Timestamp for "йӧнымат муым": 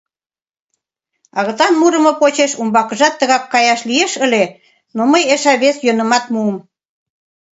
5.85-6.57